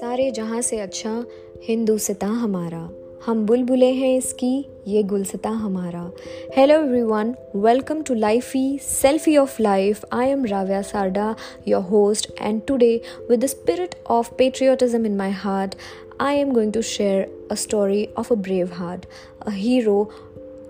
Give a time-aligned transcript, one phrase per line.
[0.00, 1.24] सारे जहाँ से अच्छा
[1.64, 2.90] हिंदुस्ता हमारा।
[3.26, 6.12] हम बुलबुले हैं इसकी ये गुलसता हमारा।
[6.56, 11.36] Hello everyone welcome to lifey selfie of life I am Ravya Sarda
[11.68, 13.00] your host and today
[13.30, 15.74] with the spirit of patriotism in my heart
[16.22, 19.04] I am going to share a story of a brave heart,
[19.48, 20.06] a hero,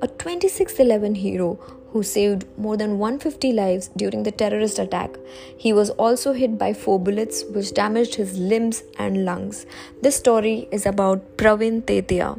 [0.03, 1.55] a 2611 hero
[1.93, 5.17] who saved more than 150 lives during the terrorist attack.
[5.57, 9.67] He was also hit by four bullets, which damaged his limbs and lungs.
[10.03, 12.39] This story is about Praveen Teotia.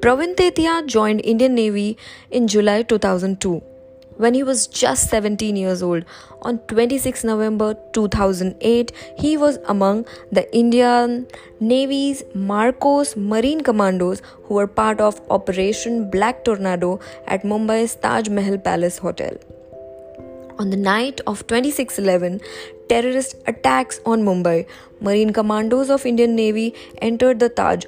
[0.00, 1.96] Praveen Teotia joined Indian Navy
[2.30, 3.62] in July 2002
[4.16, 6.04] when he was just 17 years old.
[6.42, 11.26] On 26 November 2008, he was among the Indian
[11.60, 18.58] Navy's Marcos Marine Commandos who were part of Operation Black Tornado at Mumbai's Taj Mahal
[18.58, 19.36] Palace Hotel.
[20.58, 22.40] On the night of 2611,
[22.88, 24.66] terrorist attacks on Mumbai,
[25.00, 27.84] Marine Commandos of Indian Navy entered the Taj,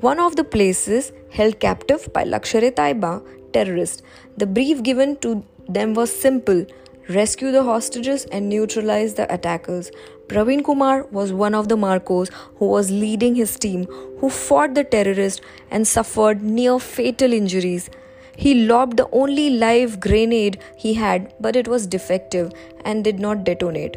[0.00, 3.22] one of the places held captive by Lashkar-e-Taiba
[3.54, 4.02] terrorists.
[4.36, 6.66] The brief given to them was simple
[7.08, 9.90] rescue the hostages and neutralize the attackers.
[10.28, 13.84] Praveen Kumar was one of the Marcos who was leading his team,
[14.20, 17.90] who fought the terrorists and suffered near fatal injuries.
[18.36, 22.52] He lobbed the only live grenade he had, but it was defective
[22.84, 23.96] and did not detonate.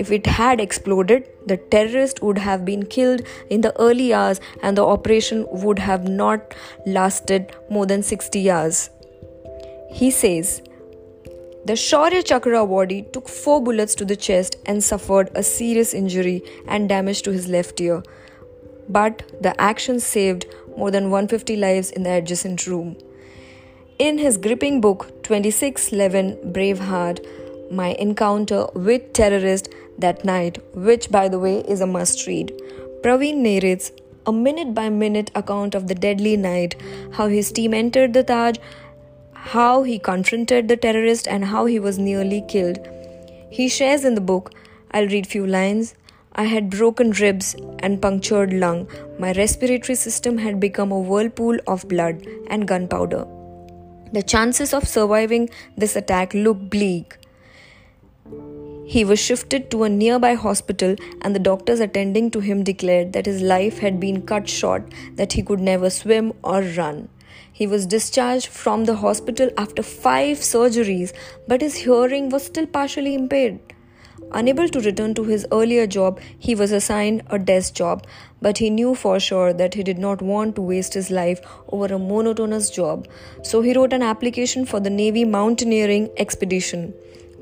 [0.00, 3.20] If it had exploded, the terrorist would have been killed
[3.50, 6.54] in the early hours and the operation would have not
[6.86, 8.88] lasted more than 60 hours.
[9.92, 10.62] He says,
[11.66, 16.42] the Shaurya Chakra awardee took four bullets to the chest and suffered a serious injury
[16.66, 18.02] and damage to his left ear.
[18.88, 20.46] But the action saved
[20.78, 22.96] more than 150 lives in the adjacent room.
[23.98, 27.20] In his gripping book 2611 Braveheart,
[27.70, 29.68] My Encounter with Terrorist
[30.00, 32.52] that night, which by the way is a must read.
[33.02, 33.92] Praveen narrates
[34.26, 36.76] a minute by minute account of the deadly night,
[37.12, 38.58] how his team entered the Taj,
[39.32, 42.78] how he confronted the terrorist, and how he was nearly killed.
[43.50, 44.52] He shares in the book,
[44.92, 45.94] I'll read few lines.
[46.34, 48.88] I had broken ribs and punctured lung.
[49.18, 53.26] My respiratory system had become a whirlpool of blood and gunpowder.
[54.12, 57.16] The chances of surviving this attack looked bleak.
[58.90, 63.26] He was shifted to a nearby hospital, and the doctors attending to him declared that
[63.26, 67.08] his life had been cut short, that he could never swim or run.
[67.52, 71.12] He was discharged from the hospital after five surgeries,
[71.46, 73.60] but his hearing was still partially impaired.
[74.32, 78.04] Unable to return to his earlier job, he was assigned a desk job,
[78.42, 81.94] but he knew for sure that he did not want to waste his life over
[81.94, 83.06] a monotonous job.
[83.44, 86.92] So he wrote an application for the Navy mountaineering expedition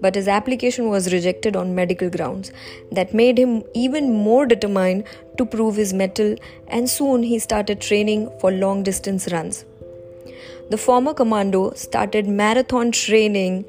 [0.00, 2.52] but his application was rejected on medical grounds.
[2.92, 5.04] That made him even more determined
[5.38, 6.36] to prove his mettle,
[6.68, 9.64] and soon he started training for long distance runs.
[10.70, 13.64] The former commando started marathon training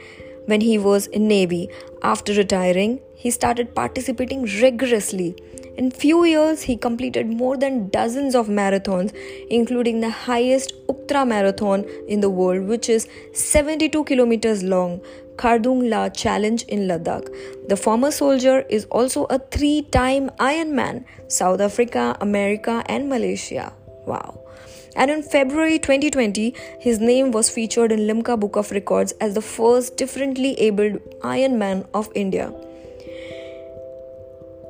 [0.45, 1.69] when he was in Navy.
[2.03, 5.35] After retiring, he started participating rigorously.
[5.77, 9.15] In few years, he completed more than dozens of marathons,
[9.49, 14.99] including the highest Ultra marathon in the world, which is 72 kilometers long,
[15.39, 17.27] Khardung La Challenge in Ladakh.
[17.69, 23.71] The former soldier is also a three time Ironman, South Africa, America, and Malaysia.
[24.05, 24.39] Wow.
[24.97, 29.41] And in February 2020, his name was featured in Limca Book of Records as the
[29.41, 32.51] first differently abled Ironman of India.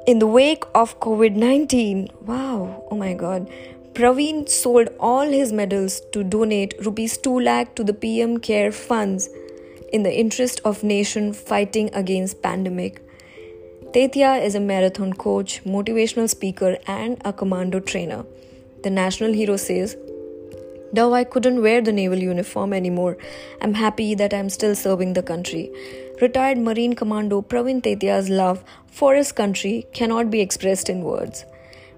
[0.06, 3.50] In the wake of COVID 19, wow, oh my god,
[3.94, 9.30] Praveen sold all his medals to donate rupees 2 lakh to the PM Care funds
[9.92, 13.02] in the interest of nation fighting against pandemic.
[13.94, 18.26] Teotia is a marathon coach, motivational speaker and a commando trainer.
[18.84, 19.98] The national hero says,
[20.92, 23.18] Though I couldn't wear the naval uniform anymore,
[23.62, 25.72] I'm happy that I'm still serving the country.
[26.22, 31.46] Retired Marine Commando Praveen Teotia's love for his country cannot be expressed in words.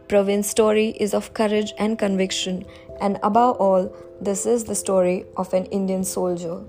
[0.07, 2.65] Praveen's story is of courage and conviction,
[2.99, 6.61] and above all, this is the story of an Indian soldier.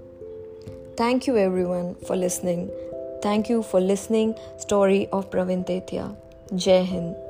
[0.97, 2.71] Thank you everyone for listening.
[3.23, 6.15] Thank you for listening story of Praveen Teotia.
[6.55, 7.22] Jai Hind.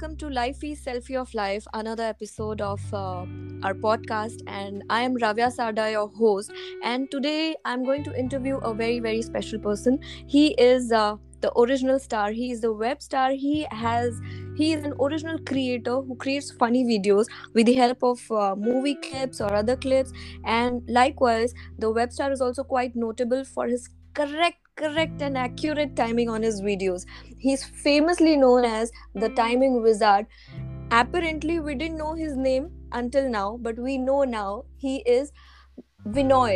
[0.00, 3.26] Welcome to Lifey Selfie of Life, another episode of uh,
[3.64, 4.42] our podcast.
[4.46, 6.52] And I am Ravya Sarda, your host.
[6.84, 9.98] And today I'm going to interview a very, very special person.
[10.28, 14.20] He is uh, the original star he is the web star he has
[14.56, 18.96] he is an original creator who creates funny videos with the help of uh, movie
[18.96, 20.12] clips or other clips
[20.44, 25.94] and likewise the web star is also quite notable for his correct correct and accurate
[26.00, 27.06] timing on his videos
[27.46, 30.26] he's famously known as the timing wizard
[31.02, 35.32] apparently we didn't know his name until now but we know now he is
[36.18, 36.52] vinoy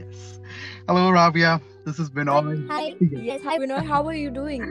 [0.00, 0.40] yes
[0.88, 2.66] hello rabia this is Vinoy.
[2.68, 2.94] Hi.
[3.00, 3.42] Yes.
[3.44, 3.86] Hi, Binoy.
[3.86, 4.62] How are you doing?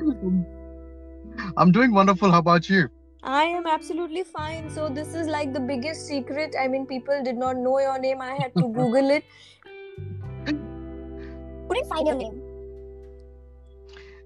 [1.58, 2.32] I'm doing wonderful.
[2.32, 2.90] How about you?
[3.22, 4.70] I am absolutely fine.
[4.70, 6.56] So this is like the biggest secret.
[6.60, 8.20] I mean, people did not know your name.
[8.20, 9.24] I had to Google it.
[11.68, 12.42] Couldn't find your name.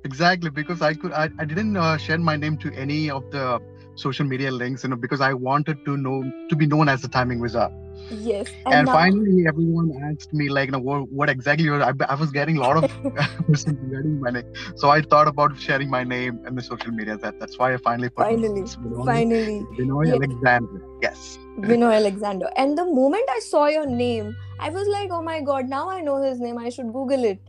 [0.03, 1.11] Exactly, because I could.
[1.11, 3.59] I, I didn't uh, share my name to any of the
[3.97, 7.07] social media links, you know, because I wanted to know to be known as the
[7.07, 7.71] timing wizard.
[8.09, 8.47] Yes.
[8.65, 8.93] And, and now...
[8.93, 11.69] finally, everyone asked me, like, you know, what, what exactly?
[11.69, 12.91] I, I was getting a lot of
[13.45, 14.53] questions regarding my name.
[14.75, 17.17] So I thought about sharing my name in the social media.
[17.17, 18.61] That That's why I finally put Finally.
[18.61, 19.65] Binoy, finally.
[19.77, 20.13] Binoy yeah.
[20.13, 20.81] Alexander.
[21.01, 21.39] Yes.
[21.59, 22.49] Binoy Alexander.
[22.55, 26.01] And the moment I saw your name, I was like, oh my God, now I
[26.01, 26.57] know his name.
[26.57, 27.41] I should Google it.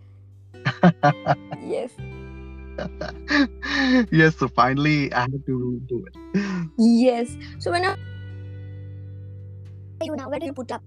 [1.62, 1.93] yes.
[4.11, 6.69] yes, so finally I had to do it.
[6.79, 7.37] Yes.
[7.59, 7.95] So when I
[10.05, 10.83] you now where do you put up?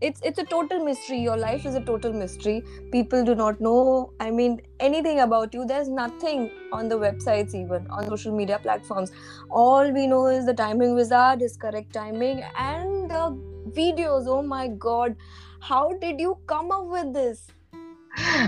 [0.00, 1.18] It's it's a total mystery.
[1.18, 2.62] Your life is a total mystery.
[2.92, 5.64] People do not know i mean anything about you.
[5.64, 9.10] There's nothing on the websites even on social media platforms.
[9.50, 13.24] All we know is the timing wizard is correct timing and the
[13.80, 14.26] videos.
[14.36, 15.16] Oh my god.
[15.60, 17.48] How did you come up with this?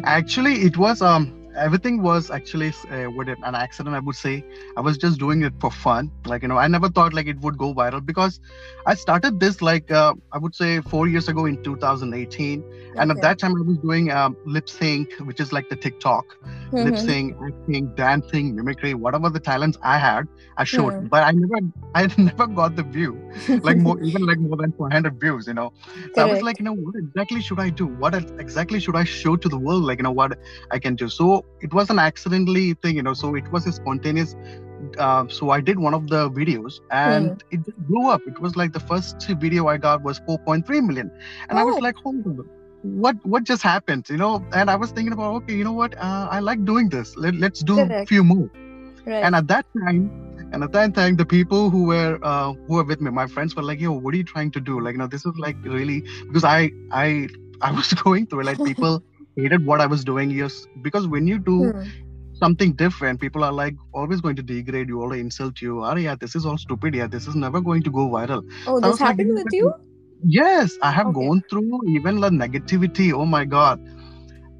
[0.04, 4.44] Actually it was um everything was actually uh, with an accident i would say
[4.76, 7.38] i was just doing it for fun like you know i never thought like it
[7.40, 8.40] would go viral because
[8.86, 12.98] i started this like uh, i would say four years ago in 2018 okay.
[12.98, 16.36] and at that time i was doing um, lip sync which is like the tiktok
[16.44, 16.76] mm-hmm.
[16.76, 21.08] lip sync acting dancing mimicry whatever the talents i had i showed mm.
[21.08, 23.18] but i never i never got the view
[23.62, 26.18] like more even like more than 400 views you know so Correct.
[26.18, 29.36] i was like you know what exactly should i do what exactly should i show
[29.36, 30.38] to the world like you know what
[30.70, 33.72] i can do so it was an accidentally thing you know so it was a
[33.72, 34.36] spontaneous
[34.98, 37.42] uh, so I did one of the videos and mm.
[37.50, 38.22] it blew up.
[38.26, 41.10] It was like the first video I got was 4.3 million,
[41.48, 41.62] and oh.
[41.62, 41.80] I was oh.
[41.80, 42.48] like, hold on,
[42.82, 44.08] what what just happened?
[44.08, 45.96] You know, and I was thinking about, okay, you know what?
[45.98, 47.16] Uh, I like doing this.
[47.16, 48.04] Let, let's do Correct.
[48.04, 48.50] a few more.
[49.04, 49.22] Right.
[49.22, 50.10] And at that time,
[50.52, 53.54] and at that time, the people who were uh, who were with me, my friends
[53.54, 54.80] were like, yo, what are you trying to do?
[54.80, 57.28] Like, you know, this is like really because I I
[57.60, 58.46] I was going through it.
[58.46, 59.02] Like people
[59.40, 60.30] hated what I was doing.
[60.30, 61.82] Yes, because when you do hmm.
[62.34, 65.84] something different, people are like always going to degrade you or insult you.
[65.84, 66.94] Oh yeah, this is all stupid.
[66.94, 68.42] Yeah, this is never going to go viral.
[68.66, 69.72] Oh, this happened like, with you?
[70.22, 71.26] Yes, I have okay.
[71.26, 73.12] gone through even the negativity.
[73.12, 73.80] Oh my god.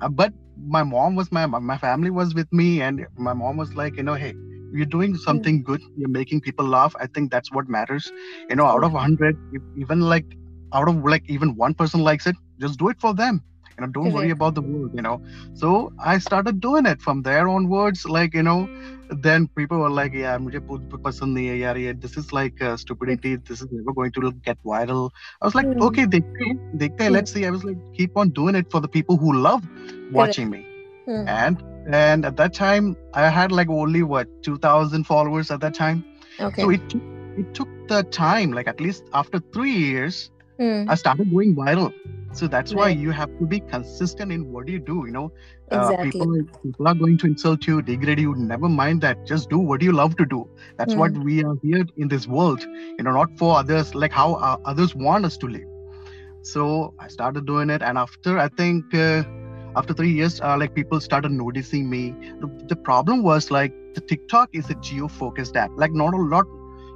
[0.00, 0.32] Uh, but
[0.66, 4.02] my mom was my my family was with me, and my mom was like, you
[4.02, 4.34] know, hey,
[4.72, 5.24] you're doing hmm.
[5.28, 5.82] something good.
[5.96, 6.94] You're making people laugh.
[7.00, 8.10] I think that's what matters.
[8.48, 9.36] You know, out of hundred,
[9.76, 10.36] even like
[10.72, 13.42] out of like even one person likes it, just do it for them
[13.80, 15.20] you know don't worry about the world you know.
[15.54, 18.68] So i started doing it from there onwards like you know
[19.10, 20.60] then people were like yeah mujhe
[21.06, 24.32] pasand nahi hai yaar ye this is like uh, stupidity this is never going to
[24.48, 25.10] get viral.
[25.40, 25.86] I was like mm.
[25.88, 26.46] okay dekhte
[26.84, 27.16] dekhte mm.
[27.18, 27.46] let's see.
[27.46, 29.66] I was like keep on doing it for the people who love
[30.20, 30.66] watching me.
[31.08, 31.28] Mm.
[31.34, 31.62] and
[31.98, 32.88] and at that time
[33.20, 36.04] i had like only what 2000 followers at that time.
[36.49, 36.62] Okay.
[36.62, 36.94] so it
[37.42, 40.20] it took the time like at least after 3 years
[40.94, 41.88] i started going viral
[42.32, 42.80] so that's right.
[42.80, 45.32] why you have to be consistent in what you do you know
[45.70, 46.08] exactly.
[46.08, 49.58] uh, people, people are going to insult you degrade you never mind that just do
[49.58, 50.99] what you love to do that's mm.
[50.99, 51.25] what hmm.
[51.25, 54.94] we are here in this world you know not for others like how uh, others
[54.94, 55.66] want us to live
[56.42, 59.22] so i started doing it and after i think uh,
[59.76, 64.00] after three years uh, like people started noticing me the, the problem was like the
[64.00, 66.46] tiktok is a geo focused app like not a lot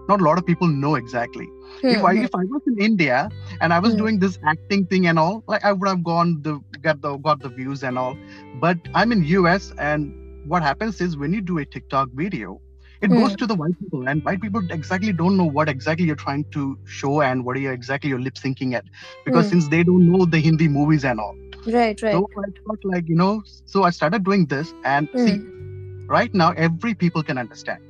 [0.09, 1.47] not a lot of people know exactly.
[1.47, 1.87] Mm-hmm.
[1.89, 2.25] If I hmm.
[2.25, 3.31] if I was in India
[3.61, 3.99] and I was mm-hmm.
[3.99, 7.41] doing this acting thing and all, like I would have gone the got the got
[7.41, 8.17] the views and all.
[8.61, 10.15] But I'm in US and
[10.47, 12.61] what happens is when you do a TikTok video,
[13.01, 13.21] it mm-hmm.
[13.21, 16.45] goes to the white people and white people exactly don't know what exactly you're trying
[16.53, 18.85] to show and what are you exactly you're lip syncing at
[19.25, 19.51] because hmm.
[19.53, 21.37] since they don't know the Hindi movies and all.
[21.67, 22.13] Right, right.
[22.13, 26.07] So I thought like, you know, so I started doing this and see, hmm.
[26.07, 27.81] right now every people can understand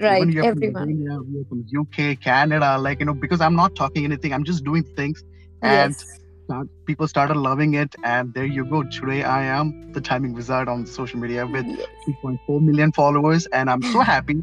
[0.00, 4.32] right Even everyone you're from uk canada like you know because i'm not talking anything
[4.32, 5.22] i'm just doing things
[5.62, 6.20] and yes.
[6.44, 10.68] start, people started loving it and there you go today i am the timing wizard
[10.68, 11.86] on social media with yes.
[12.24, 14.42] 2.4 million followers and i'm so happy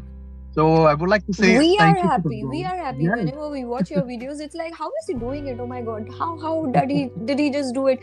[0.52, 2.42] so I would like to say we are happy.
[2.44, 3.08] We are happy.
[3.08, 5.60] Whenever we watch your videos, it's like, how is he doing it?
[5.60, 8.00] Oh my god, how how did he did he just do it?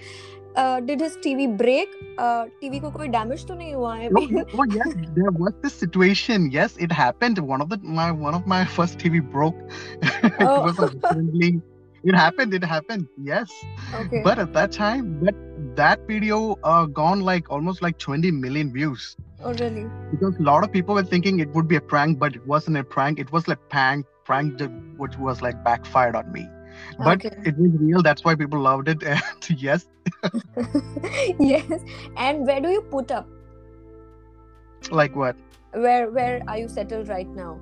[0.57, 1.89] uh, did his TV break?
[2.19, 4.11] Uh, TV को कोई damage तो नहीं हुआ है?
[4.11, 6.51] Oh, oh yes, there was this situation.
[6.51, 7.39] Yes, it happened.
[7.53, 9.57] One of the my one of my first TV broke.
[10.03, 10.63] it Oh.
[10.67, 11.53] was unfortunately
[12.05, 12.55] it happened.
[12.61, 13.07] It happened.
[13.33, 13.51] Yes,
[14.03, 14.23] Okay.
[14.29, 15.35] but at that time, but
[15.83, 19.85] that video uh, gone like almost like 20 million views oh really?
[20.11, 22.77] because a lot of people were thinking it would be a prank, but it wasn't
[22.77, 23.19] a prank.
[23.19, 26.45] It was like prank, prank that- which was like backfired on me.
[27.00, 27.30] But Okay.
[27.44, 28.02] it was real.
[28.02, 29.04] That's why people loved it.
[29.06, 29.22] And
[29.62, 29.86] yes,
[31.40, 31.82] yes.
[32.18, 33.28] And where do you put up?
[34.92, 35.36] like what?
[35.74, 37.60] Where where are you settled right now?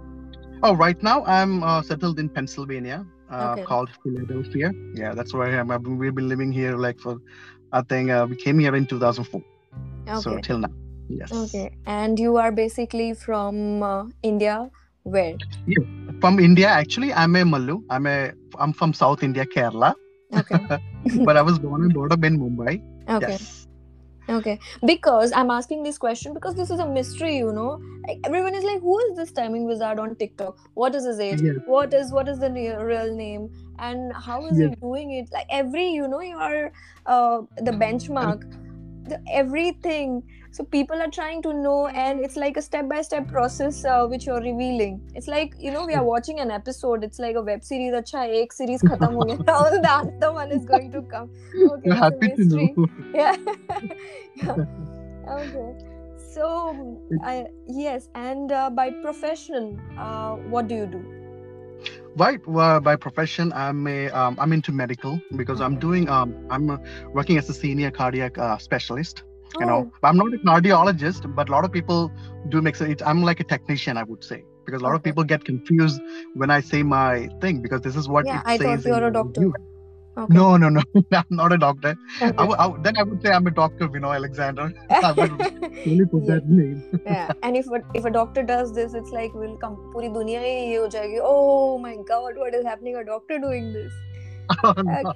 [0.64, 3.64] Oh, right now I'm uh, settled in Pennsylvania, uh, Okay.
[3.66, 4.72] called Philadelphia.
[4.94, 5.72] Yeah, that's where I am.
[5.72, 7.18] I've been, we've been living here like for,
[7.72, 9.42] I think uh, we came here in 2004.
[10.08, 10.22] okay.
[10.22, 10.70] So till now,
[11.10, 11.32] yes.
[11.32, 11.72] Okay.
[11.86, 14.70] And you are basically from uh, India.
[15.04, 15.36] Where?
[16.22, 17.84] From India, actually, I'm a Mallu.
[17.90, 19.94] I'm a I'm from South India, Kerala,
[20.34, 20.60] Okay.
[21.26, 22.82] but I was born and brought up in Mumbai.
[23.10, 23.32] Okay.
[23.32, 23.68] Yes.
[24.28, 24.60] Okay.
[24.86, 27.80] Because I'm asking this question because this is a mystery, you know.
[28.08, 30.58] Like everyone is like, who is this timing wizard on TikTok?
[30.74, 31.42] What is his age?
[31.42, 31.56] Yes.
[31.66, 33.50] What is what is the real name?
[33.80, 34.70] And how is Yes.
[34.70, 35.30] he doing it?
[35.32, 36.72] Like every, you know, your
[37.06, 38.42] uh the benchmark,
[39.10, 40.24] the everything.
[40.52, 44.06] So people are trying to know, and it's like a step by step process uh,
[44.08, 45.02] which you're revealing.
[45.14, 47.04] It's like you know we are watching an episode.
[47.04, 47.94] It's like a web series.
[47.94, 49.38] Acha, ek series khatam ho gaya.
[49.52, 51.30] Now the other one is going to come.
[51.72, 52.88] Okay, You're happy to know.
[53.14, 53.36] yeah
[54.36, 54.56] yeah
[55.36, 55.68] okay
[56.34, 56.48] so
[57.24, 61.02] i yes and uh, by profession uh, what do you do
[62.16, 62.46] Right.
[62.48, 66.78] Well, by profession, I'm a um, I'm into medical because I'm doing um I'm uh,
[67.14, 69.24] working as a senior cardiac uh, specialist.
[69.60, 72.12] You know, Oh, I'm not a cardiologist, but a lot of people
[72.50, 75.24] do make it I'm like a technician, I would say, because a lot of people
[75.24, 76.02] get confused
[76.34, 78.84] when I say my thing because this is what yeah it i says.
[78.84, 79.54] thought you're a doctor review.
[80.18, 80.34] Okay.
[80.34, 80.82] No, no, no.
[81.12, 81.96] I'm not a doctor.
[82.22, 82.32] Okay.
[82.46, 84.72] would- I would- then I would say I'm a doctor, you know, Alexander.
[84.90, 85.32] I would
[85.86, 86.82] really put that name.
[87.06, 90.42] yeah and if a, if a doctor does this it's like we'll come puri duniya
[90.46, 93.94] hi ye ho jayegi oh my god what is happening a doctor doing this
[94.64, 95.14] Oh, no.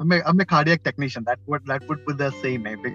[0.00, 1.24] I'm a, I'm a cardiac technician.
[1.26, 2.86] That would that would put the same name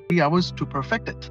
[0.09, 1.29] three hours to perfect it.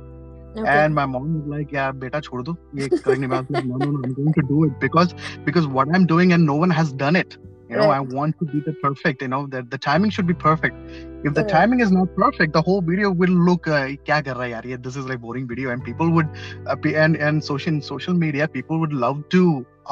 [0.54, 4.00] And my mom was like yeah beta chhod do ye karne mein." no no no
[4.04, 5.14] i'm going to do it because
[5.44, 7.36] because what i'm doing and no one has done it.
[7.72, 7.94] You know Right.
[7.94, 10.76] i want to be the perfect you know that the timing should be perfect.
[11.22, 11.50] If the Correct.
[11.52, 14.82] timing is not perfect the whole video will look uh, kya kar raha yaar?
[14.86, 16.28] This is like boring video and people would
[16.66, 19.44] uh, be, and and social social media people would love to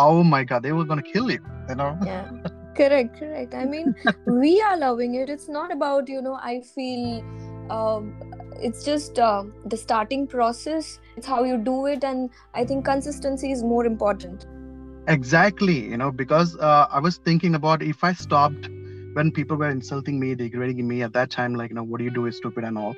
[0.07, 1.39] oh my god they were going to kill you
[1.69, 1.91] you know?
[2.05, 2.27] Yeah.
[2.77, 3.55] Correct correct.
[3.55, 3.95] I mean
[4.27, 5.29] we are loving it.
[5.29, 7.23] It's not about you know i feel
[7.71, 8.15] um,
[8.61, 13.53] it's just uh, the starting process it's how you do it and i think consistency
[13.53, 14.47] is more important
[15.09, 18.69] Exactly, you know, because uh, I was thinking about if I stopped
[19.15, 22.05] when people were insulting me, degrading me at that time, like, you know, what do
[22.05, 22.95] you do is stupid and all.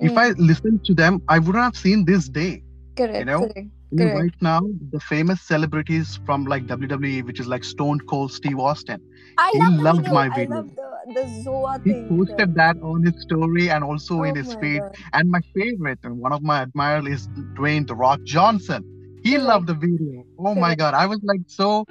[0.00, 2.62] If Mm, I listened to them, I wouldn't have seen this day.
[2.96, 3.52] correct You know,
[3.96, 4.28] Correct.
[4.28, 9.00] right now, the famous celebrities from like WWE, which is like Stone Cold Steve Austin,
[9.38, 10.12] i He love loved video.
[10.12, 10.64] my video.
[11.06, 14.80] The zoa he thing posted that on his story and also oh in his feed.
[14.80, 14.96] God.
[15.12, 17.28] And my favorite, and one of my admirers is
[17.58, 18.84] Dwayne The Rock Johnson.
[19.22, 19.44] He Correct.
[19.44, 20.24] loved the video.
[20.38, 21.84] Oh my god, I was like so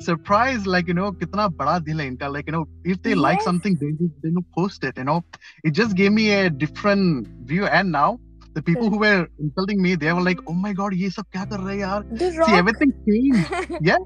[0.00, 2.32] surprised, like you know, kitna bada dil hai inka.
[2.32, 4.96] Like you know, if they like something, they just they don't post it.
[4.96, 5.22] You know,
[5.62, 7.66] it just gave me a different view.
[7.66, 8.18] And now
[8.54, 11.48] the people who were insulting me, they were like, "Oh my god, ye sab kya
[11.48, 12.02] kar rahe yaar?"
[12.46, 13.50] See, everything changed.
[13.80, 13.96] Yeah.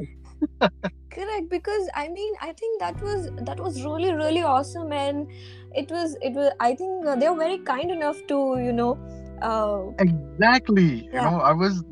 [1.11, 5.27] Correct because i mean i think that was that was really really awesome and
[5.75, 8.99] it was it was i think uh, they were very kind enough to you know
[9.43, 11.05] uh Exactly.
[11.13, 11.85] You know, I was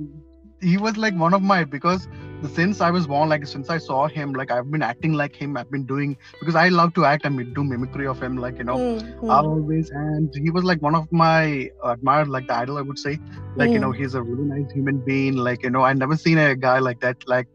[0.61, 2.09] he was like one of my because
[2.54, 5.58] since I was born, like since I saw him, like I've been acting like him.
[5.58, 8.64] I've been doing because I love to act and do mimicry of him, like you
[8.64, 8.78] know.
[8.78, 9.30] hmm, hmm.
[9.30, 13.20] Always, and he was like one of my admired, like the idol, I would say.
[13.56, 13.98] Like you know, Mm.
[13.98, 15.36] he's a really nice human being.
[15.50, 17.28] Like you know, I never seen a guy like that.
[17.28, 17.48] Like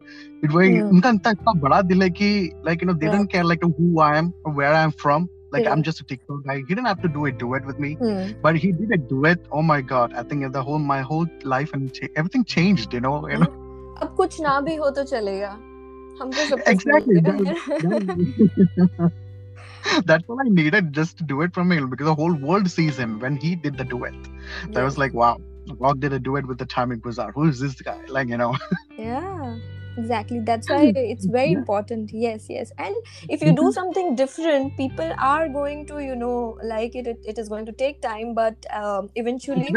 [0.43, 0.91] it was Mm.
[0.93, 2.31] उनका इतना इतना बड़ा दिल है कि
[2.69, 3.17] like you know they Yeah.
[3.17, 5.27] don't care like who I am or where I am from.
[5.55, 5.71] Like Yeah.
[5.73, 6.57] I'm just a TikTok guy.
[6.57, 8.31] He didn't have to do a duet with me, Hmm.
[8.47, 9.45] but he did a duet.
[9.51, 10.13] Oh my god!
[10.21, 12.93] I think the whole my whole life and cha- everything changed.
[12.99, 13.53] You know, you know.
[14.02, 15.50] अब कुछ ना भी हो तो चलेगा
[16.20, 17.20] हमको सब exactly
[20.04, 22.98] that's what I needed just to do it from him because the whole world sees
[22.98, 24.14] him when he did the duet.
[24.70, 24.80] Yeah.
[24.80, 25.38] I was like, wow,
[25.78, 27.32] Rock did a duet with the timing wizard?
[27.34, 27.98] Who is this guy?
[28.08, 28.56] Like, you know.
[28.96, 29.58] yeah,
[29.96, 30.40] exactly.
[30.40, 31.58] That's why it's very yeah.
[31.58, 32.10] important.
[32.12, 32.72] Yes, yes.
[32.78, 32.94] And
[33.28, 37.38] if you do something different, people are going to, you know, like it, it, it
[37.38, 39.74] is going to take time, but um, eventually,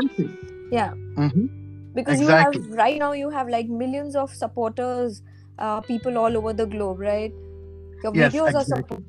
[0.71, 0.93] yeah.
[1.17, 1.64] Mm-hmm
[1.95, 2.21] because Exactly.
[2.21, 5.23] you have right now, you have like millions of supporters,
[5.59, 7.35] uh, people all over the globe, right?
[8.03, 8.65] Your Yes, videos are exactly.
[8.65, 9.03] support.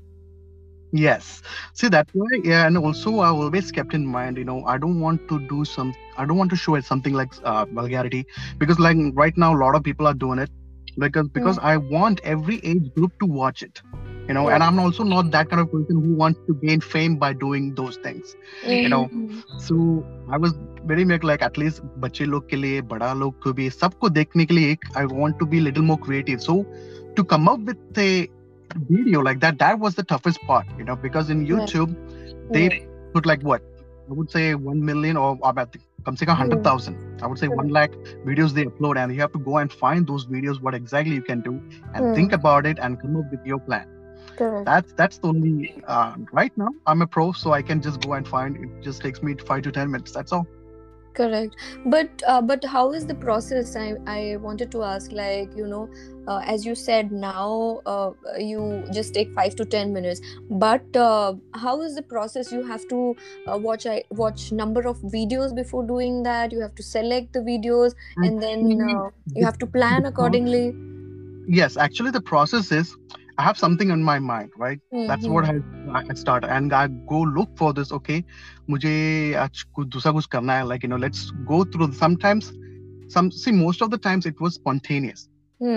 [0.93, 1.43] Yes.
[1.75, 2.67] See, that's why, yeah.
[2.67, 5.93] And also, I always kept in mind, you know, I don't want to do some,
[6.17, 8.27] I don't want to show it something like uh, vulgarity
[8.59, 10.51] because, like, right now, a lot of people are doing it
[10.99, 13.83] because because I want every age group to watch it.
[14.29, 17.19] You know, and I'm also not that kind of person who wants to gain fame
[17.19, 18.37] by doing those things.
[18.83, 19.45] You know, Mhm.
[19.59, 20.55] So I was
[20.86, 24.46] very much like at least बच्चे लोग के लिए बड़ा लोग को भी सबको देखने
[24.46, 26.42] के लिए एक I want to be little more creative.
[26.42, 26.58] So
[27.18, 28.28] to come up with a
[28.76, 31.58] video like that, that was the toughest part, you know, because in Yeah.
[31.58, 31.96] YouTube
[32.54, 32.80] they Yeah.
[33.14, 33.62] put like what
[34.10, 36.98] I would say one million or about come say hundred thousand.
[37.22, 37.92] I would say one lakh
[38.26, 41.24] videos they upload, and you have to go and find those videos, what exactly you
[41.24, 41.62] can do,
[41.94, 42.14] and Hmm.
[42.14, 43.86] think about it and come up with your plan.
[44.38, 44.70] Correct.
[44.70, 48.14] That's that's the only uh, right now I'm a pro, so I can just go
[48.14, 48.56] and find.
[48.58, 50.12] It just takes me five to ten minutes.
[50.12, 50.48] That's all.
[51.17, 51.57] correct.
[51.87, 53.75] But uh, but how is the process?
[53.77, 55.89] I i wanted to ask like you know
[56.29, 60.21] uh, as you said now uh, you just take 5 to 10 minutes.
[60.51, 62.53] But uh, how is the process?
[62.53, 63.03] You have to
[63.47, 66.53] uh, watch i watch number of videos before doing that.
[66.53, 70.67] You have to select the videos and then uh, you have to plan accordingly.
[71.49, 72.97] Yes actually the process is
[73.38, 75.54] i have something in my mind right that's what I,
[75.96, 78.24] I start and i go look for this okay
[78.70, 78.94] मुझे
[79.46, 82.52] आज कुछ दूसरा कुछ करना है like you know let's go through sometimes
[83.16, 85.28] some see most of the times it was spontaneous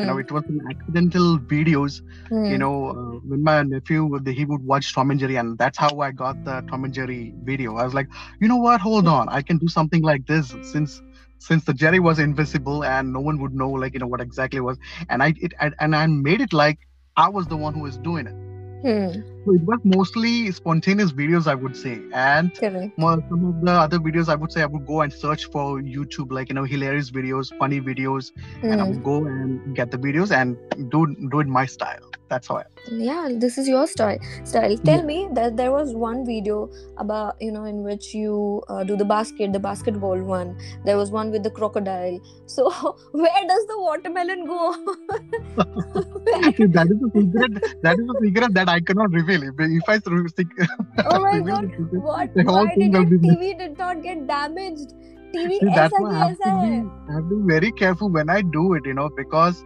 [0.01, 2.01] you know it was an accidental videos
[2.45, 5.79] you know uh, when my nephew would- he would watch tom and jerry and that's
[5.85, 8.09] how i got the tom and jerry video i was like
[8.41, 11.03] you know what hold on i can do something like this since
[11.49, 14.59] since the jerry was invisible and no one would know like you know what exactly
[14.59, 16.79] it was and i it I, and i made it like
[17.24, 18.38] i was the one who was doing it.
[18.84, 22.02] Hmm, so it was mostly spontaneous videos i would say.
[22.14, 22.94] And correct.
[23.30, 26.32] some of the other videos i would say i would go and search for youtube
[26.32, 28.32] like you know hilarious videos funny videos
[28.70, 28.92] and i Hmm.
[28.92, 30.58] would go and get the videos and
[30.90, 33.00] do do it my style that's how I am.
[33.00, 34.20] Yeah, this is your style.
[34.44, 34.78] Style.
[34.78, 35.06] Tell yeah.
[35.06, 39.06] me that there was one video about you know in which you uh, do the
[39.06, 40.58] basket, the basketball one.
[40.86, 42.20] There was one with the crocodile.
[42.46, 42.70] So
[43.12, 44.74] where does the watermelon go?
[46.58, 47.82] See, that is a secret.
[47.84, 49.44] That is a secret that I cannot reveal.
[49.44, 50.00] If I
[51.12, 52.30] oh my god, what?
[52.34, 54.94] Why did it, TV did not get damaged?
[55.34, 58.30] TV See, that's why I have, to be, I have to be very careful when
[58.30, 59.64] I do it, you know, because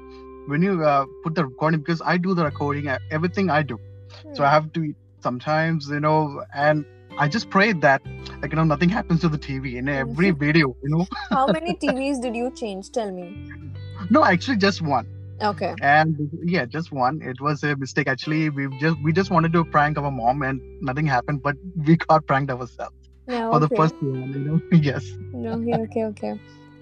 [0.48, 3.80] when you uh, put the recording, because I do the recording, uh, everything I do,
[4.34, 6.86] so I have to sometimes, you know, and
[7.18, 8.02] I just pray that,
[8.42, 11.06] like, you know, nothing happens to the TV in every video, you know.
[11.32, 12.92] how many tvs did you change?
[12.92, 13.34] Tell me.
[14.10, 15.08] No, actually, just one.
[15.42, 15.74] okay.
[15.82, 17.22] And yeah just one.
[17.22, 18.50] It was a mistake actually.
[18.50, 22.26] We just we just wanted to prank our mom and nothing happened but we got
[22.28, 22.96] pranked ourselves
[23.28, 24.60] yeah for the first one you know.
[24.90, 25.06] Yes.
[25.36, 26.34] Okay okay okay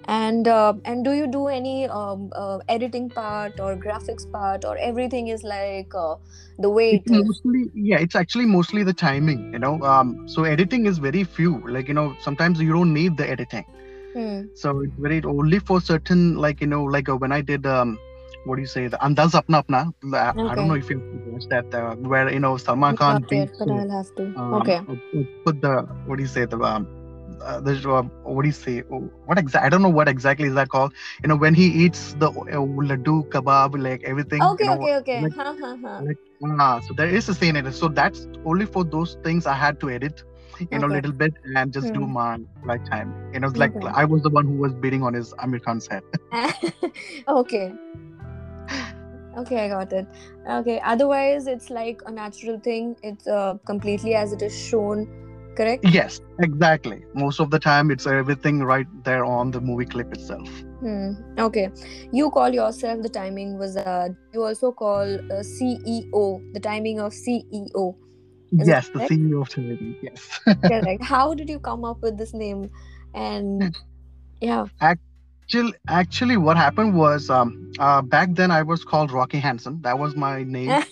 [0.06, 4.76] and uh, and do you do any um, uh, editing part or graphics part or
[4.78, 6.16] everything is like uh,
[6.58, 10.16] the way it's it is mostly yeah it's actually mostly the timing you know um
[10.26, 13.64] so editing is very few like you know sometimes you don't need the editing
[14.14, 14.42] Hmm.
[14.54, 17.98] so it's very only for certain like you know like uh, when i did um
[18.44, 19.80] what do you say the andaz apna apna
[20.50, 20.98] i don't know if you
[21.32, 24.24] watched that uh, where you know salman khan yet, but uh, I'll have to.
[24.40, 24.80] um, okay.
[24.88, 25.74] uh, put the
[26.06, 26.86] what do you say the um,
[27.40, 30.54] uh, uh, what do you say oh, what exactly I don't know what exactly is
[30.54, 30.92] that called
[31.22, 34.96] you know when he eats the uh, laddu kebab like everything Okay, you know, okay,
[34.96, 35.22] okay.
[35.24, 36.02] like- Huh, huh, huh.
[36.06, 36.18] like,
[36.60, 39.54] ah, so there is a scene in it so that's only for those things I
[39.54, 40.22] had to edit
[40.70, 42.06] you know a little bit and just do Hmm.
[42.06, 43.92] my right time you know it's like Okay.
[43.94, 46.02] I was the one who was beating on his Aamir Khan's head
[47.28, 47.72] okay.
[49.38, 50.06] Okay, I got it.
[50.48, 52.96] Okay, otherwise it's like a natural thing.
[53.02, 55.06] It's uh, completely as it is shown,
[55.56, 55.84] correct?
[55.88, 60.48] yes exactly most of the time it's everything right there on the movie clip itself
[60.82, 61.12] Hmm.
[61.38, 61.70] Okay.
[62.10, 64.16] You call yourself the timing wizard.
[64.34, 67.94] You also call uh, CEO the timing of CEO.
[68.50, 68.98] Is yes the?
[68.98, 71.04] CEO of television yes Correct.
[71.04, 72.68] How did you come up with this name?
[73.14, 73.78] And
[74.40, 74.66] yeah.
[74.80, 79.80] Actually, actually, what happened was um, uh, back then I was called Rocky Handsome.
[79.82, 80.68] That was my name.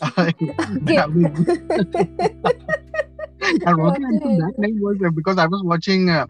[3.67, 6.11] And Rocky Handsome, that name was uh, because I was watching.
[6.11, 6.27] Uh,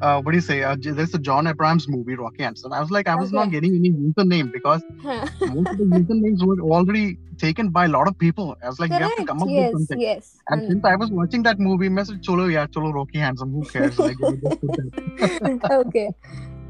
[0.00, 0.64] uh, what do you say?
[0.64, 2.72] Uh, there's a John Abraham movie, Rocky Handsome.
[2.72, 3.36] I was like, I was okay.
[3.36, 8.08] not getting any username because most of the usernames were already taken by a lot
[8.08, 8.56] of people.
[8.64, 9.00] I was like, Correct.
[9.00, 10.00] you have to come up yes, with something.
[10.00, 10.38] Yes.
[10.48, 13.52] And, since I was watching that movie, I said, cholo, yeah, cholo, Rocky Handsome.
[13.52, 13.96] Who cares?
[13.96, 14.16] Like,
[15.70, 16.08] okay.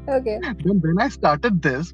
[0.07, 0.39] Okay.
[0.63, 1.91] Then when I started this,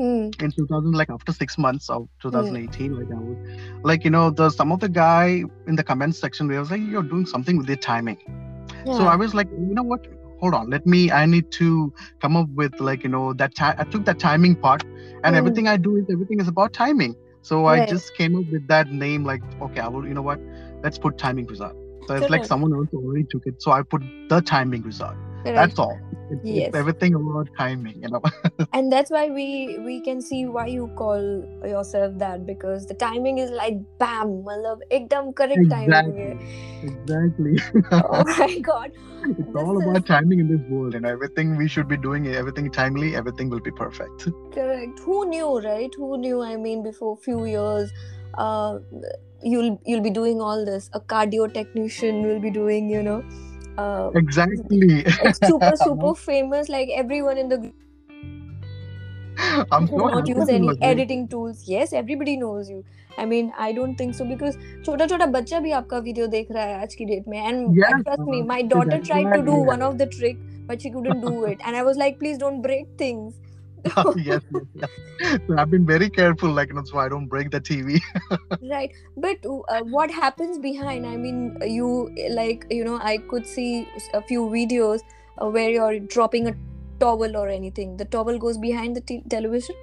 [0.00, 0.42] Mm.
[0.42, 2.98] in 2000 like after six months of 2018 mm.
[2.98, 6.48] like i was like you know the some of the guy in the comments section
[6.48, 8.16] where I was like you're doing something with the timing
[8.86, 8.96] yeah.
[8.96, 10.06] so i was like you know what
[10.40, 13.74] hold on let me i need to come up with like you know that ta-
[13.76, 14.84] i took that timing part
[15.24, 15.36] and mm.
[15.36, 17.82] everything i do is everything is about timing so right.
[17.82, 20.40] i just came up with that name like okay i will you know what
[20.82, 24.02] let's put timing result so it's like someone else already took it so i put
[24.30, 25.54] the timing result Right.
[25.54, 25.98] That's all.
[26.30, 26.68] It's, yes.
[26.68, 28.22] It's everything about timing, you know.
[28.72, 31.20] and that's why we we can see why you call
[31.64, 35.90] yourself that because the timing is like bam, matlab ekdam correct exactly.
[35.90, 36.38] timing.
[36.82, 37.58] Exactly.
[37.92, 38.92] oh my god.
[39.24, 40.04] It's this all about is...
[40.04, 43.16] timing in this world, and everything we should be doing everything timely.
[43.16, 44.28] Everything will be perfect.
[44.52, 45.00] Correct.
[45.00, 45.92] Who knew, right?
[45.96, 46.42] Who knew?
[46.42, 47.90] I mean, before few years.
[48.34, 48.78] Uh,
[49.42, 53.24] you'll you'll be doing all this a cardio technician will be doing you know
[53.79, 55.05] uh, exactly
[55.43, 57.71] super super famous like everyone in the
[59.71, 62.83] I'm so not use any editing tools yes everybody knows you
[63.17, 66.63] I mean I don't think so because छोटा छोटा बच्चा भी आपका video देख रहा
[66.63, 69.81] है आज की डेट में and yeah, trust me my daughter tried to do one
[69.81, 72.87] of the trick but she couldn't do it and I was like please don't break
[72.97, 73.33] things
[74.16, 74.90] yes, yes, yes.
[75.46, 78.00] So I've been very careful, like, you know, so I don't break the TV.
[78.70, 78.90] right.
[79.16, 81.06] But uh, what happens behind?
[81.06, 85.00] I mean, you, like, you know, I could see a few videos
[85.40, 86.54] uh, where you're dropping a
[86.98, 87.96] towel or anything.
[87.96, 89.74] The towel goes behind the t- television?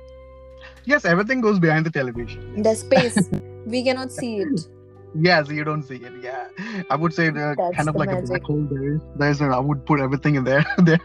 [0.86, 2.62] Yes, everything goes behind the television.
[2.62, 3.30] The space.
[3.66, 4.68] we cannot see it
[5.16, 6.48] yes you don't see it yeah.
[6.90, 8.26] I would say kind of like magic.
[8.26, 11.00] a black hole there is there's a, i would put everything in there there.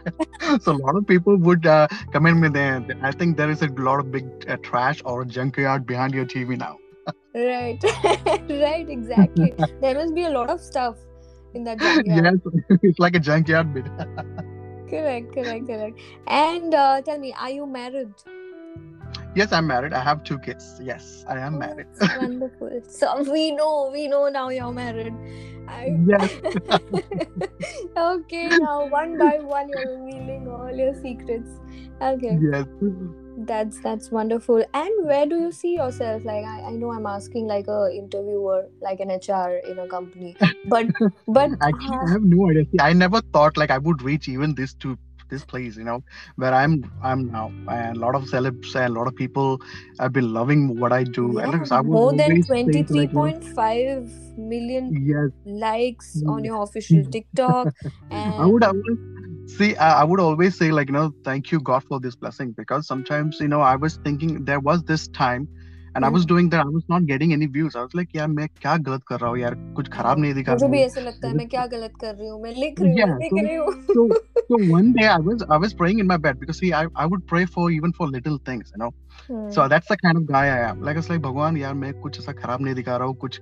[0.61, 3.67] So a lot of people would uh, comment me there i think there is a
[3.67, 6.77] lot of big uh, trash or a junkyard behind your tv now.
[7.33, 7.83] Right
[8.49, 9.53] right exactly.
[9.81, 10.97] There must be a lot of stuff
[11.53, 12.39] in that junkyard.
[12.69, 13.85] yes it's like a junkyard bit.
[14.89, 15.99] Correct correct correct.
[16.27, 18.13] And uh, tell me are you married
[19.35, 19.93] Yes, I'm married.
[19.93, 20.79] I have two kids.
[20.81, 21.87] Yes, I am oh, married.
[21.99, 22.81] wonderful.
[22.87, 25.13] So we know, we know now you're married.
[25.67, 25.97] I...
[26.07, 26.31] Yes.
[27.97, 31.49] okay, now one by one you're revealing all your secrets.
[32.01, 32.37] Okay.
[32.39, 32.65] Yes.
[33.37, 34.63] That's that's wonderful.
[34.73, 36.23] And where do you see yourself?
[36.25, 40.35] Like I, I know I'm asking like a interviewer, like an HR in a company.
[40.65, 40.87] But
[41.27, 42.65] but actually uh, I have no idea.
[42.71, 44.97] See, I never thought like I would reach even this to
[45.29, 46.03] this place you know
[46.35, 49.61] where i'm i'm now and a lot of celebs and a lot of people
[49.99, 55.29] have been loving what i do yeah, I more than 23.5 like, million yes.
[55.45, 56.23] likes yes.
[56.27, 57.11] on your official mm.
[57.11, 57.73] tiktok
[58.11, 58.33] and...
[58.43, 61.83] i would, I would see I, would always say like you know thank you god
[61.83, 65.47] for this blessing because sometimes you know i was thinking there was this time
[65.95, 68.27] and I was doing that I was not getting any views I was like यार
[68.27, 71.27] मैं क्या गलत कर रहा हूँ यार कुछ खराब नहीं दिखा मुझे भी ऐसा लगता
[71.27, 74.07] है मैं क्या गलत कर रही हूँ मैं लिख रही हूँ लिख रही हूँ so
[74.49, 77.05] so one day i was i was praying in my bed because see i i
[77.13, 78.89] would pray for even for little things you know
[79.27, 79.49] hmm.
[79.57, 82.19] so that's the kind of guy i am like it's like भगवान यार मैं कुछ
[82.19, 83.39] ऐसा खराब नहीं दिखा रहा हूँ कुछ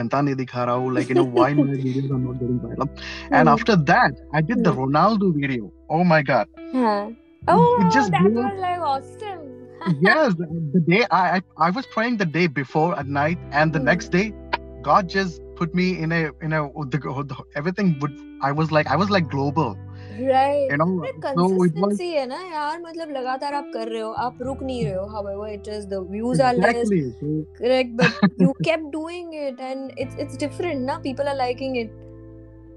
[0.00, 2.88] गंदा नहीं दिखा रहा हूँ like you know why my videos are not getting viral
[3.30, 3.54] and hmm.
[3.56, 7.02] after that i did the ronaldo video oh my god huh.
[7.48, 9.53] oh it just that was like awesome
[10.01, 13.83] yes, the day I, I was praying the day before at night, and the mm.
[13.83, 14.33] next day,
[14.81, 18.95] God just put me in a in a the, everything would I was like I
[18.95, 19.77] was like global.
[20.19, 20.67] Right.
[20.69, 24.37] You know, so it was, है ना यार मतलब लगातार आप कर रहे हो आप
[24.41, 26.99] रुक नहीं रहे हो however it is the views are exactly.
[27.05, 31.77] less correct but you kept doing it and it's it's different now people are liking
[31.83, 31.95] it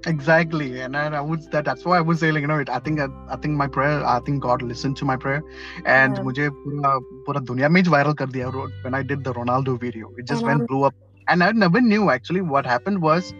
[0.05, 2.79] exactly and I, I would that that's why I would say like you know I
[2.79, 5.43] think I, think my prayer I think God listened to my prayer
[5.85, 6.23] and yeah.
[6.23, 10.25] मुझे पूरा पूरा दुनिया में viral कर दिया when I did the Ronaldo video it
[10.25, 10.95] just went blew up
[11.27, 13.33] and I never knew actually what happened was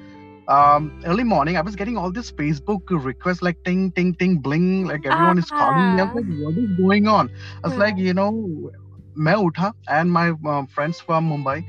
[0.47, 4.85] um, early morning I was getting all this Facebook requests like ting ting ting bling
[4.85, 5.39] like everyone uh-huh.
[5.39, 7.29] is calling me I was like what is going on
[7.63, 7.79] I was uh-huh.
[7.79, 8.71] like you know
[9.26, 10.26] मैं उठा and my
[10.74, 11.64] friends from Mumbai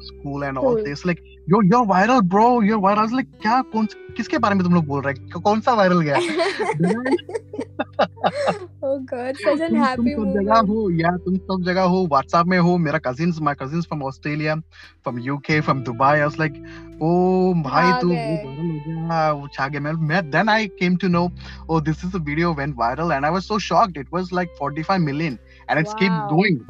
[0.00, 2.98] school and all this like yo you're viral bro you're viral.
[2.98, 5.40] I was like क्या कौन किसके बारे में तुम लोग बोल रहे हैं?
[5.40, 6.16] कौन सा वायरल गया?
[8.82, 12.46] Oh god such an happy तुम सब जगह हो या तुम सब जगह हो व्हाट्सएप
[12.46, 16.54] में हो मेरा cousins my cousins from Australia from UK from Dubai I was like
[17.02, 17.10] ओ
[17.64, 21.28] भाई तू वायरल गया वो छा गया मैं then I came to know
[21.68, 24.54] oh this is a video went viral and I was so shocked it was like
[24.62, 25.38] 45 million
[25.70, 25.98] and it's wow.
[25.98, 26.66] keep going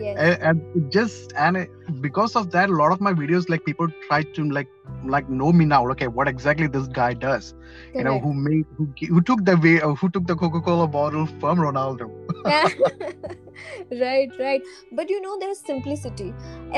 [0.00, 0.16] yes.
[0.18, 3.64] and, and, it just and it, because of that a lot of my videos like
[3.64, 4.68] people try to like
[5.04, 5.88] like know me now.
[5.90, 7.54] Okay, what exactly this guy does?
[7.94, 11.26] You know, who made who who took the way who took the Coca Cola bottle
[11.26, 12.10] from Ronaldo.
[14.00, 14.62] right right
[15.00, 16.28] but you know there's simplicity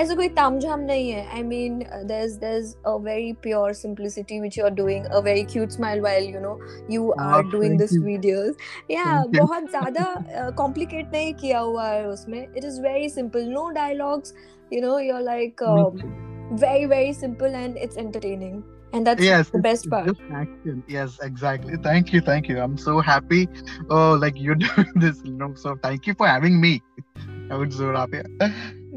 [0.03, 4.57] ऐसा कोई तामझाम नहीं है I mean uh, there's there's a very pure simplicity which
[4.61, 6.55] you're doing a very cute smile while you know
[6.97, 8.66] you Ah, are doing this videos
[8.97, 9.25] yeah.
[9.38, 14.35] बहुत ज़्यादा complicate नहीं किया हुआ है उसमें it is very simple no dialogues
[14.77, 16.03] you know you're like um,
[16.66, 18.62] very very simple and it's entertaining
[18.94, 22.48] and that's yes the it's- best it's part just action yes exactly thank you thank
[22.52, 23.42] you i'm so happy
[23.90, 26.72] oh like you're doing this you know so thank you for having me
[27.52, 28.22] i would so happy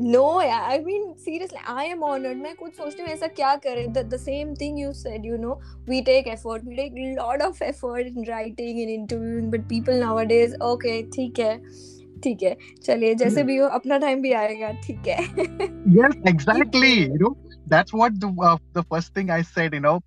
[0.03, 0.61] No, yeah.
[0.75, 2.38] I mean, seriously, I am honored.
[2.43, 5.57] मैं कुछ सोचती हूँ ऐसा क्या करें the, the same thing you said, you know,
[5.93, 10.01] we take effort, we take a lot of effort in writing and interviewing, but people
[10.05, 11.53] nowadays, okay, ठीक है,
[12.25, 15.19] ठीक है, चलिए जैसे भी हो अपना टाइम भी आएगा, ठीक है.
[15.99, 17.35] yes exactly you know
[17.69, 19.99] that's what the uh, the first thing i said you know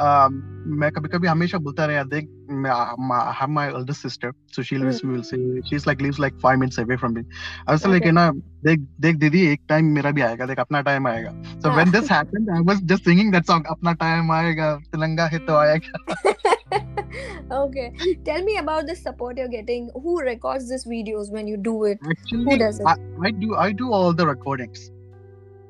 [0.00, 0.36] um
[0.80, 2.28] मैं कभी कभी हमेशा बोलता रहा देख
[2.64, 5.38] मैं I have my elder sister so she lives will say
[5.70, 7.22] she's like lives like five minutes away from me
[7.66, 8.12] I was like Okay.
[8.12, 8.30] ना
[8.64, 11.76] देख देख दीदी एक टाइम मेरा भी आएगा देख अपना टाइम आएगा so हाँ.
[11.78, 15.56] when this happened I was just singing that song अपना टाइम आएगा तिरंगा है तो
[15.56, 16.36] आएगा
[17.50, 17.92] okay,
[18.24, 19.90] tell me about the support you're getting.
[19.94, 21.98] Who records these videos when you do it?
[22.10, 22.86] actually does it?
[22.86, 22.96] I,
[23.28, 24.90] I do I do all the recordings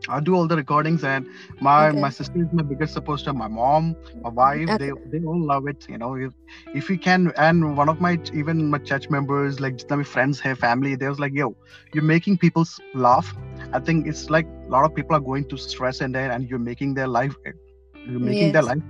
[0.09, 1.25] I do all the recordings and
[1.59, 2.05] my Okay.
[2.05, 4.77] my sister is my biggest supporter my mom my wife Okay.
[4.77, 6.15] they they all love it you know.
[6.15, 6.33] If
[6.73, 10.39] if we can and one of my even my church members like just my friends
[10.41, 11.55] have family they was like yo
[11.93, 13.33] you're making people laugh.
[13.73, 16.49] I think it's like a lot of people are going to stress and there and
[16.49, 17.35] you're making their life
[18.05, 18.83] you're making their life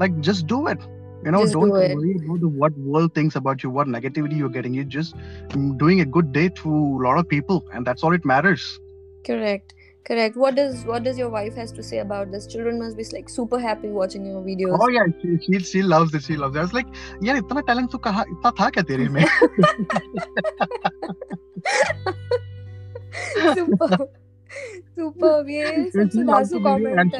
[0.00, 0.78] like just do it.
[1.24, 4.48] You know Just don't do worry about what world thinks about you what negativity you're
[4.50, 4.74] getting.
[4.74, 5.14] You're just
[5.52, 8.80] mm, doing a good day to a lot of people and that's all it matters.
[9.24, 9.73] Correct
[10.04, 13.04] correct what does what does your wife has to say about this children must be
[13.12, 16.56] like super happy watching your videos oh yeah she she, she loves it she loves
[16.56, 16.90] it i was like
[17.28, 19.28] yaar itna talent to kaha itna tha kya tere mein
[23.54, 24.06] super
[24.96, 25.94] Superb, yes.
[25.94, 26.98] It's comment.
[27.00, 27.12] And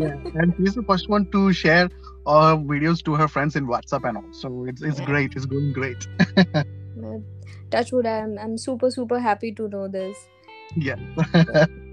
[0.00, 1.90] yeah, and she's the first one to share
[2.26, 4.32] uh, videos to her friends in WhatsApp and all.
[4.32, 5.34] So it's, it's great.
[5.36, 6.06] It's going great.
[7.70, 10.16] Touchwood, I'm, I'm super, super happy to know this.
[10.76, 10.96] Yeah.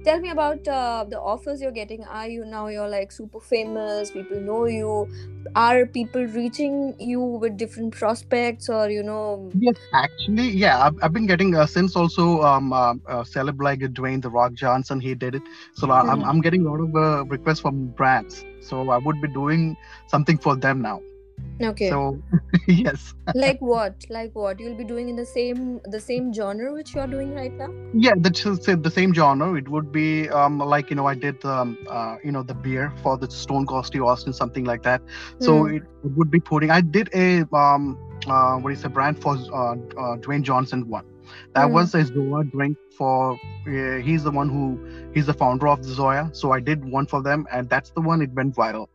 [0.06, 2.04] Tell me about uh, the offers you're getting.
[2.04, 4.12] Are you now you're like super famous?
[4.12, 5.10] People know you.
[5.56, 9.52] Are people reaching you with different prospects or you know?
[9.58, 13.80] Yes, actually, yeah, I've, I've been getting uh, since also um uh, uh, celeb like
[13.80, 15.44] Dwayne the Rock Johnson he did it.
[15.74, 16.24] So uh, I'm.
[16.24, 18.46] I'm getting a lot of uh, requests from brands.
[18.62, 21.02] So I would be doing something for them now.
[21.62, 21.92] Okay.
[21.92, 22.22] So
[22.68, 23.14] yes.
[23.34, 23.96] like what?
[24.10, 24.60] Like what?
[24.60, 27.70] You'll be doing in the same the same genre which you're doing right now.
[27.94, 29.54] Yeah, that's the same genre.
[29.56, 32.94] It would be um, like you know I did um, uh, you know the beer
[33.02, 35.02] for the Stone Cold Steve Austin, something like that.
[35.40, 35.68] So Hmm.
[35.68, 36.72] it, it would be putting.
[36.72, 41.04] I did a um, uh, what is a brand for uh, uh, Dwayne Johnson one.
[41.54, 41.72] That Hmm.
[41.72, 43.40] was a ZOA drink for.
[43.68, 44.80] Uh, he's the one who
[45.14, 46.30] he's the founder of the ZOA.
[46.34, 48.22] So I did one for them, and that's the one.
[48.22, 48.88] It went viral.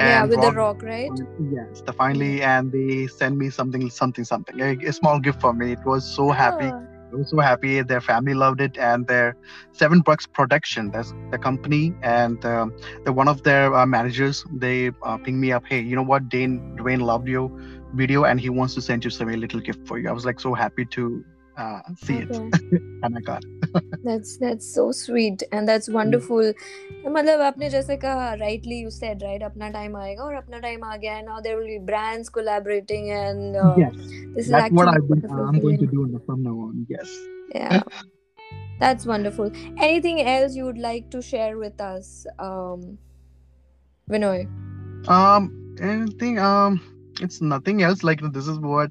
[0.00, 1.12] Yeah, with the Rock- rock, right?
[1.38, 5.52] Yes, the finally, and they send me something, something, something, a, a small gift for
[5.54, 5.72] me.
[5.72, 6.72] It was so happy.
[6.72, 7.82] Ah, I was so happy.
[7.82, 9.34] Their family loved it, and their
[9.72, 12.72] Seven Bucks Production, that's the company, and um,
[13.04, 15.64] the one of their uh, managers, they uh, pinged me up.
[15.68, 16.28] Hey, you know what?
[16.28, 17.50] Dane Dwayne loved your
[17.92, 20.08] video, and he wants to send you some a little gift for you.
[20.08, 21.24] I was like so happy to
[21.57, 22.77] uh, see it, okay.
[23.03, 23.43] and I got.
[23.43, 23.83] It.
[24.03, 26.53] That's that's so sweet and that's wonderful.
[27.05, 30.95] मतलब आपने जैसे कहा rightly you said right अपना time आएगा और अपना time आ
[30.97, 33.93] गया है now there will be brands collaborating and uh, yes,
[34.35, 35.21] this is that's actually what a I've been.
[35.21, 36.11] wonderful I'm going to feeling.
[36.11, 36.85] do from now on.
[36.89, 37.09] Yes.
[37.55, 37.81] Yeah,
[38.79, 39.51] that's wonderful.
[39.77, 42.97] Anything else you would like to share with us, um,
[44.09, 44.47] Vinoy?
[45.07, 46.39] Um, anything.
[46.39, 46.81] Um,
[47.21, 48.03] it's nothing else.
[48.03, 48.89] Like this is what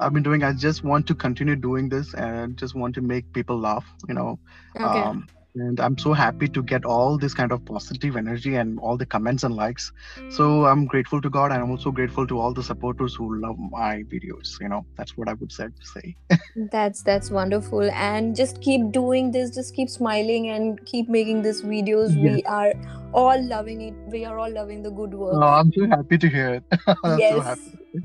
[0.00, 0.42] I've been doing.
[0.42, 3.84] I just want to continue doing this and just want to make people laugh.
[4.08, 4.38] You know.
[4.76, 5.00] Okay.
[5.00, 5.26] Um,
[5.56, 9.06] and I'm so happy to get all this kind of positive energy and all the
[9.06, 9.92] comments and likes.
[10.28, 13.56] So I'm grateful to God, and I'm also grateful to all the supporters who love
[13.58, 14.60] my videos.
[14.60, 15.68] You know, that's what I would say.
[15.94, 16.16] say.
[16.70, 19.50] That's that's wonderful, and just keep doing this.
[19.50, 22.14] Just keep smiling and keep making these videos.
[22.14, 22.74] We are
[23.14, 23.94] all loving it.
[24.14, 25.34] We are all loving the good work.
[25.34, 26.64] Oh, I'm so happy to hear it.
[27.04, 27.58] I'm so yes.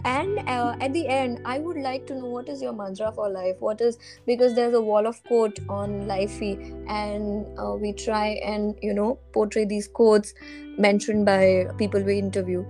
[0.06, 3.30] And uh, at the end, I would like to know what is your mantra for
[3.30, 3.56] life.
[3.60, 6.54] What is because there's a wall of quote on Lifey,
[6.88, 10.34] and uh, we try and you know portray these quotes
[10.78, 12.64] mentioned by people we interview.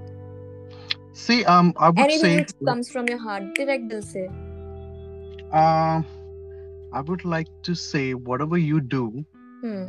[1.14, 4.28] See, um, I would Anything say, which comes from your heart, direct dil se.
[5.52, 6.06] um,
[6.94, 9.26] I would like to say, whatever you do,
[9.62, 9.86] Hmm.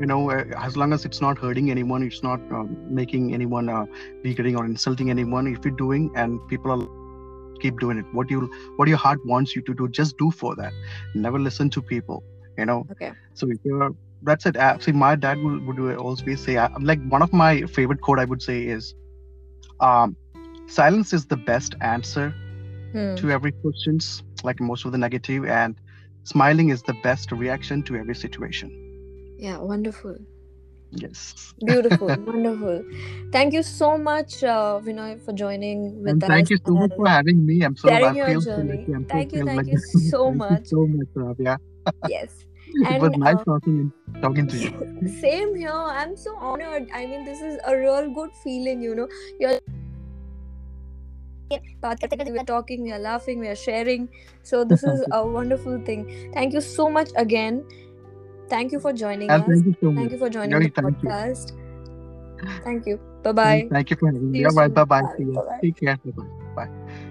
[0.00, 3.68] You know uh, as long as it's not hurting anyone it's not um, making anyone
[3.68, 3.84] uh,
[4.24, 6.86] weakening or insulting anyone if you're doing and people are
[7.60, 10.54] keep doing it what you what your heart wants you to do just do for
[10.56, 10.74] that.
[11.14, 12.24] Never listen to people
[12.58, 12.86] you know?
[12.90, 13.12] Okay.
[13.34, 13.90] So if you're
[14.22, 14.56] that's it.
[14.56, 18.18] Uh, see my dad would, would always say uh, like one of my favorite quote
[18.18, 18.94] i would say is
[19.80, 20.16] um
[20.66, 22.34] silence is the best answer
[22.92, 23.16] Hmm.
[23.16, 25.78] to every questions like most of the negative and
[26.24, 28.70] smiling is the best reaction to every situation
[29.37, 30.15] yeah wonderful
[30.91, 32.83] yes beautiful wonderful
[33.31, 36.91] thank you so much uh, Vinoy for joining with and us thank you so much
[36.91, 38.79] and for having me i'm so sharing i your feel so journey.
[38.79, 38.91] lucky.
[38.93, 40.59] I'm so Thank you, feel thank like- you so Thank much.
[40.59, 41.57] you so much Ravya.
[42.07, 44.71] yes it was And, nice uh, talking talking to you
[45.21, 45.69] same here
[46.01, 49.07] i'm so honored i mean this is a real good feeling you know
[49.39, 49.57] you're
[51.83, 54.03] बात करते करते we are talking we are laughing we are sharing
[54.49, 57.55] so this is a wonderful thing thank you so much again
[58.48, 59.48] thank you for joining and us.
[59.48, 61.08] thank you so much thank you for joining Very the thank you.
[61.08, 61.52] podcast.
[62.62, 63.00] Thank you.
[63.22, 64.40] Bye bye thank you for having me.
[64.40, 64.74] You all right soon.
[64.74, 65.02] bye bye.
[65.02, 65.24] Bye.
[65.24, 65.58] Bye-bye.
[65.62, 65.98] take care.
[66.04, 66.24] Bye
[66.56, 67.10] bye